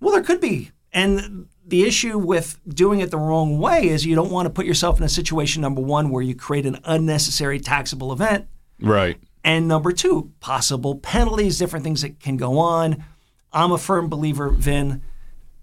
Well, 0.00 0.12
there 0.12 0.22
could 0.22 0.40
be. 0.40 0.70
And 0.92 1.48
the 1.66 1.84
issue 1.84 2.18
with 2.18 2.60
doing 2.68 3.00
it 3.00 3.10
the 3.10 3.18
wrong 3.18 3.58
way 3.58 3.88
is 3.88 4.06
you 4.06 4.14
don't 4.14 4.30
want 4.30 4.46
to 4.46 4.50
put 4.50 4.66
yourself 4.66 4.98
in 4.98 5.04
a 5.04 5.08
situation, 5.08 5.62
number 5.62 5.80
one, 5.80 6.10
where 6.10 6.22
you 6.22 6.34
create 6.34 6.66
an 6.66 6.78
unnecessary 6.84 7.58
taxable 7.58 8.12
event. 8.12 8.46
Right. 8.80 9.18
And 9.42 9.68
number 9.68 9.92
two, 9.92 10.32
possible 10.40 10.96
penalties, 10.96 11.58
different 11.58 11.84
things 11.84 12.02
that 12.02 12.20
can 12.20 12.36
go 12.36 12.58
on. 12.58 13.04
I'm 13.52 13.72
a 13.72 13.78
firm 13.78 14.08
believer, 14.08 14.50
Vin, 14.50 15.02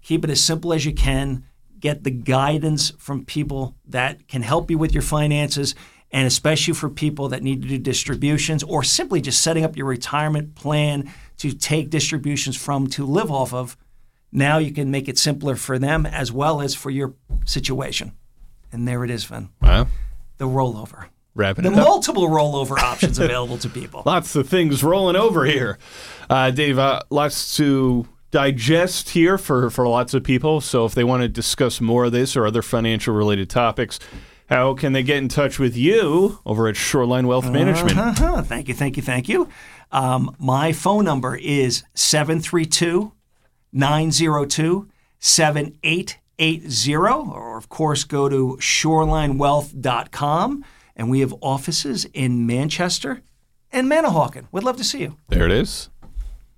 Keep 0.04 0.24
it 0.24 0.30
as 0.30 0.40
simple 0.40 0.72
as 0.72 0.84
you 0.86 0.92
can. 0.94 1.44
Get 1.80 2.04
the 2.04 2.10
guidance 2.12 2.90
from 2.98 3.24
people 3.24 3.74
that 3.88 4.28
can 4.28 4.42
help 4.42 4.70
you 4.70 4.78
with 4.78 4.94
your 4.94 5.02
finances, 5.02 5.74
and 6.12 6.26
especially 6.26 6.72
for 6.74 6.88
people 6.88 7.28
that 7.30 7.42
need 7.42 7.60
to 7.62 7.68
do 7.68 7.76
distributions 7.78 8.62
or 8.62 8.82
simply 8.84 9.20
just 9.20 9.40
setting 9.40 9.64
up 9.64 9.76
your 9.76 9.86
retirement 9.86 10.54
plan 10.54 11.12
to 11.38 11.52
take 11.52 11.90
distributions 11.90 12.56
from 12.56 12.86
to 12.86 13.04
live 13.04 13.30
off 13.30 13.52
of. 13.52 13.76
Now 14.30 14.58
you 14.58 14.72
can 14.72 14.90
make 14.90 15.08
it 15.08 15.18
simpler 15.18 15.56
for 15.56 15.78
them 15.78 16.06
as 16.06 16.30
well 16.32 16.60
as 16.60 16.74
for 16.74 16.90
your 16.90 17.14
situation. 17.44 18.12
And 18.72 18.86
there 18.88 19.04
it 19.04 19.10
is, 19.10 19.24
Vin. 19.24 19.48
Wow. 19.60 19.88
The 20.38 20.46
rollover. 20.46 21.06
Wrapping 21.34 21.64
The 21.64 21.70
it 21.72 21.78
up. 21.78 21.84
multiple 21.84 22.28
rollover 22.28 22.78
options 22.78 23.18
available 23.20 23.58
to 23.58 23.68
people. 23.68 24.02
Lots 24.06 24.36
of 24.36 24.48
things 24.48 24.82
rolling 24.84 25.16
over 25.16 25.44
here. 25.44 25.78
Uh, 26.30 26.50
Dave, 26.50 26.78
uh, 26.78 27.00
lots 27.10 27.56
to 27.56 28.06
digest 28.34 29.10
here 29.10 29.38
for, 29.38 29.70
for 29.70 29.86
lots 29.86 30.12
of 30.12 30.24
people. 30.24 30.60
So 30.60 30.84
if 30.84 30.92
they 30.92 31.04
want 31.04 31.22
to 31.22 31.28
discuss 31.28 31.80
more 31.80 32.06
of 32.06 32.12
this 32.12 32.36
or 32.36 32.48
other 32.48 32.62
financial 32.62 33.14
related 33.14 33.48
topics, 33.48 34.00
how 34.50 34.74
can 34.74 34.92
they 34.92 35.04
get 35.04 35.18
in 35.18 35.28
touch 35.28 35.60
with 35.60 35.76
you 35.76 36.40
over 36.44 36.66
at 36.66 36.74
Shoreline 36.74 37.28
Wealth 37.28 37.48
Management? 37.48 37.96
Uh-huh. 37.96 38.42
Thank 38.42 38.66
you, 38.66 38.74
thank 38.74 38.96
you, 38.96 39.04
thank 39.04 39.28
you. 39.28 39.48
Um, 39.92 40.34
my 40.40 40.72
phone 40.72 41.04
number 41.04 41.36
is 41.36 41.84
732 41.94 43.12
902 43.72 44.88
880, 45.38 46.94
or 46.96 47.56
of 47.56 47.68
course, 47.68 48.02
go 48.02 48.28
to 48.28 48.58
shorelinewealth.com. 48.60 50.64
And 50.96 51.08
we 51.08 51.20
have 51.20 51.32
offices 51.40 52.04
in 52.06 52.48
Manchester 52.48 53.22
and 53.70 53.88
Manahawkin. 53.88 54.48
We'd 54.50 54.64
love 54.64 54.78
to 54.78 54.84
see 54.84 55.02
you. 55.02 55.18
There 55.28 55.46
it 55.46 55.52
is. 55.52 55.88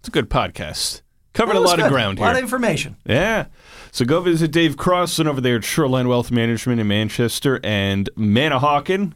It's 0.00 0.08
a 0.08 0.10
good 0.10 0.30
podcast. 0.30 1.02
Covered 1.36 1.54
That 1.54 1.58
a 1.60 1.60
lot 1.60 1.78
of 1.80 1.88
ground 1.88 2.18
here. 2.18 2.24
A 2.26 2.30
lot 2.30 2.36
of 2.36 2.42
information. 2.42 2.96
Yeah. 3.04 3.46
So 3.92 4.04
go 4.06 4.20
visit 4.22 4.50
Dave 4.50 4.76
Crossan 4.78 5.26
over 5.28 5.40
there 5.40 5.56
at 5.56 5.64
Shoreline 5.64 6.08
Wealth 6.08 6.30
Management 6.30 6.80
in 6.80 6.88
Manchester 6.88 7.60
and 7.62 8.08
Manahawkin. 8.16 9.12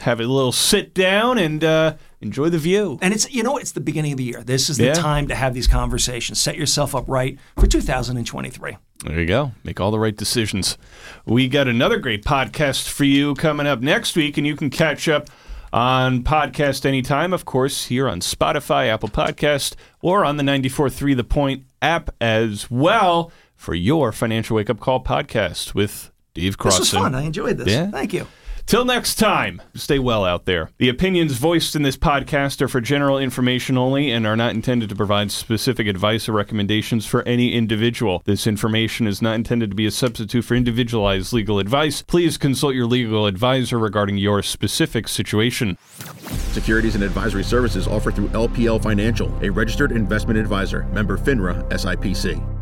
Have 0.00 0.20
a 0.20 0.24
little 0.24 0.52
sit 0.52 0.94
down 0.94 1.38
and 1.38 1.64
uh, 1.64 1.94
enjoy 2.20 2.50
the 2.50 2.58
view. 2.58 2.98
And 3.02 3.12
it's, 3.14 3.32
you 3.32 3.42
know, 3.42 3.56
it's 3.56 3.72
the 3.72 3.80
beginning 3.80 4.12
of 4.12 4.18
the 4.18 4.24
year. 4.24 4.42
This 4.44 4.68
is 4.70 4.76
the 4.76 4.84
Yeah. 4.86 4.92
time 4.94 5.26
to 5.28 5.34
have 5.34 5.54
these 5.54 5.66
conversations. 5.66 6.38
Set 6.38 6.56
yourself 6.56 6.94
up 6.94 7.04
right 7.08 7.38
for 7.58 7.66
2023. 7.66 8.76
There 9.04 9.20
you 9.20 9.26
go. 9.26 9.52
Make 9.64 9.80
all 9.80 9.90
the 9.90 9.98
right 9.98 10.14
decisions. 10.16 10.78
We 11.24 11.48
got 11.48 11.66
another 11.66 11.98
great 11.98 12.24
podcast 12.24 12.88
for 12.88 13.04
you 13.04 13.34
coming 13.34 13.66
up 13.66 13.80
next 13.80 14.16
week, 14.16 14.36
and 14.38 14.46
you 14.46 14.54
can 14.54 14.70
catch 14.70 15.08
up 15.08 15.28
on 15.72 16.22
podcast 16.22 16.86
anytime, 16.86 17.32
of 17.32 17.44
course, 17.44 17.86
here 17.86 18.08
on 18.08 18.20
Spotify, 18.20 18.88
Apple 18.88 19.08
Podcast, 19.08 19.74
or 20.00 20.24
on 20.24 20.36
the 20.36 20.42
94.3 20.42 21.16
The 21.16 21.24
Point 21.24 21.64
app 21.82 22.10
as 22.20 22.70
well 22.70 23.32
for 23.54 23.74
your 23.74 24.12
Financial 24.12 24.56
Wake 24.56 24.70
Up 24.70 24.80
Call 24.80 25.02
podcast 25.02 25.74
with 25.74 26.10
Dave 26.34 26.58
Crossan. 26.58 26.80
This 26.80 26.92
was 26.92 27.02
fun. 27.02 27.14
I 27.14 27.22
enjoyed 27.22 27.58
this. 27.58 27.68
Yeah. 27.68 27.90
Thank 27.90 28.12
you. 28.12 28.26
Till 28.66 28.84
next 28.84 29.14
time, 29.14 29.62
stay 29.76 30.00
well 30.00 30.24
out 30.24 30.44
there. 30.44 30.70
The 30.78 30.88
opinions 30.88 31.34
voiced 31.34 31.76
in 31.76 31.82
this 31.82 31.96
podcast 31.96 32.60
are 32.60 32.66
for 32.66 32.80
general 32.80 33.16
information 33.16 33.78
only 33.78 34.10
and 34.10 34.26
are 34.26 34.34
not 34.34 34.54
intended 34.54 34.88
to 34.88 34.96
provide 34.96 35.30
specific 35.30 35.86
advice 35.86 36.28
or 36.28 36.32
recommendations 36.32 37.06
for 37.06 37.22
any 37.22 37.52
individual. 37.52 38.22
This 38.24 38.44
information 38.44 39.06
is 39.06 39.22
not 39.22 39.36
intended 39.36 39.70
to 39.70 39.76
be 39.76 39.86
a 39.86 39.92
substitute 39.92 40.42
for 40.44 40.56
individualized 40.56 41.32
legal 41.32 41.60
advice. 41.60 42.02
Please 42.02 42.36
consult 42.36 42.74
your 42.74 42.86
legal 42.86 43.26
advisor 43.26 43.78
regarding 43.78 44.18
your 44.18 44.42
specific 44.42 45.06
situation. 45.06 45.78
Securities 46.50 46.96
and 46.96 47.04
advisory 47.04 47.44
services 47.44 47.86
offered 47.86 48.16
through 48.16 48.30
LPL 48.30 48.82
Financial, 48.82 49.32
a 49.44 49.48
registered 49.48 49.92
investment 49.92 50.40
advisor, 50.40 50.82
member 50.86 51.16
FINRA 51.16 51.70
SIPC. 51.70 52.55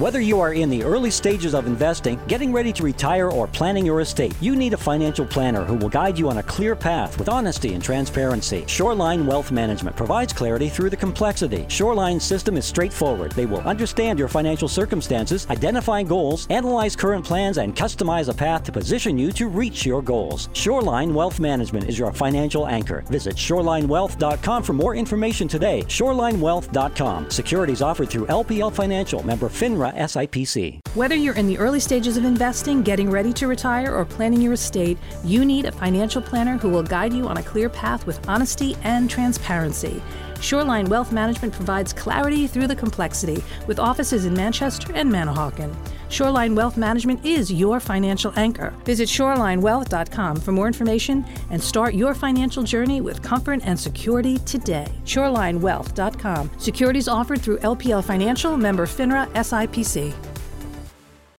Whether 0.00 0.22
you 0.22 0.40
are 0.40 0.54
in 0.54 0.70
the 0.70 0.82
early 0.82 1.10
stages 1.10 1.52
of 1.52 1.66
investing, 1.66 2.18
getting 2.26 2.54
ready 2.54 2.72
to 2.72 2.82
retire, 2.82 3.28
or 3.28 3.46
planning 3.46 3.84
your 3.84 4.00
estate, 4.00 4.34
you 4.40 4.56
need 4.56 4.72
a 4.72 4.78
financial 4.78 5.26
planner 5.26 5.62
who 5.62 5.74
will 5.74 5.90
guide 5.90 6.18
you 6.18 6.30
on 6.30 6.38
a 6.38 6.42
clear 6.42 6.74
path 6.74 7.18
with 7.18 7.28
honesty 7.28 7.74
and 7.74 7.84
transparency. 7.84 8.64
Shoreline 8.66 9.26
Wealth 9.26 9.52
Management 9.52 9.94
provides 9.98 10.32
clarity 10.32 10.70
through 10.70 10.88
the 10.88 10.96
complexity. 10.96 11.66
Shoreline's 11.68 12.24
system 12.24 12.56
is 12.56 12.64
straightforward. 12.64 13.32
They 13.32 13.44
will 13.44 13.60
understand 13.60 14.18
your 14.18 14.28
financial 14.28 14.68
circumstances, 14.68 15.46
identify 15.50 16.02
goals, 16.02 16.46
analyze 16.48 16.96
current 16.96 17.22
plans, 17.22 17.58
and 17.58 17.76
customize 17.76 18.30
a 18.30 18.34
path 18.34 18.64
to 18.64 18.72
position 18.72 19.18
you 19.18 19.32
to 19.32 19.48
reach 19.48 19.84
your 19.84 20.00
goals. 20.00 20.48
Shoreline 20.54 21.12
Wealth 21.12 21.38
Management 21.40 21.90
is 21.90 21.98
your 21.98 22.10
financial 22.14 22.66
anchor. 22.66 23.04
Visit 23.08 23.36
shorelinewealth.com 23.36 24.62
for 24.62 24.72
more 24.72 24.96
information 24.96 25.46
today. 25.46 25.82
Shorelinewealth.com. 25.82 27.28
Securities 27.28 27.82
offered 27.82 28.08
through 28.08 28.28
LPL 28.28 28.72
Financial, 28.72 29.22
member 29.22 29.50
FINRA 29.50 29.89
SIPC. 29.92 30.80
Whether 30.94 31.14
you're 31.14 31.36
in 31.36 31.46
the 31.46 31.58
early 31.58 31.80
stages 31.80 32.16
of 32.16 32.24
investing, 32.24 32.82
getting 32.82 33.10
ready 33.10 33.32
to 33.34 33.46
retire, 33.46 33.94
or 33.94 34.04
planning 34.04 34.40
your 34.40 34.52
estate, 34.52 34.98
you 35.24 35.44
need 35.44 35.64
a 35.64 35.72
financial 35.72 36.22
planner 36.22 36.58
who 36.58 36.68
will 36.68 36.82
guide 36.82 37.12
you 37.12 37.26
on 37.28 37.36
a 37.36 37.42
clear 37.42 37.68
path 37.68 38.06
with 38.06 38.28
honesty 38.28 38.76
and 38.82 39.08
transparency. 39.08 40.02
Shoreline 40.40 40.86
Wealth 40.88 41.12
Management 41.12 41.52
provides 41.54 41.92
clarity 41.92 42.46
through 42.46 42.66
the 42.66 42.76
complexity 42.76 43.42
with 43.66 43.78
offices 43.78 44.24
in 44.24 44.34
Manchester 44.34 44.92
and 44.94 45.10
Manahawkin. 45.10 45.74
Shoreline 46.08 46.54
Wealth 46.54 46.76
Management 46.76 47.24
is 47.24 47.52
your 47.52 47.78
financial 47.78 48.32
anchor. 48.36 48.74
Visit 48.84 49.08
shorelinewealth.com 49.08 50.36
for 50.36 50.52
more 50.52 50.66
information 50.66 51.24
and 51.50 51.62
start 51.62 51.94
your 51.94 52.14
financial 52.14 52.62
journey 52.62 53.00
with 53.00 53.22
comfort 53.22 53.60
and 53.64 53.78
security 53.78 54.38
today. 54.38 54.86
Shorelinewealth.com. 55.04 56.50
Securities 56.58 57.08
offered 57.08 57.40
through 57.40 57.58
LPL 57.58 58.04
Financial, 58.04 58.56
member 58.56 58.86
FINRA 58.86 59.28
SIPC. 59.34 60.29